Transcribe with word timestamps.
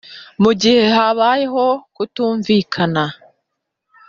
Mu 0.41 0.51
gihe 0.61 0.83
habayeho 0.95 1.65
kutumvikana 1.95 3.03